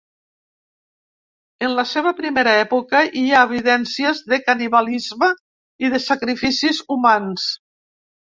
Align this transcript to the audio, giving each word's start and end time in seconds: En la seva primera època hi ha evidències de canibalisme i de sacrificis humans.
En 1.67 1.75
la 1.79 1.83
seva 1.89 2.13
primera 2.21 2.55
època 2.61 3.01
hi 3.21 3.25
ha 3.39 3.43
evidències 3.49 4.23
de 4.33 4.41
canibalisme 4.47 5.29
i 5.87 5.91
de 5.97 6.03
sacrificis 6.07 6.81
humans. 6.97 7.47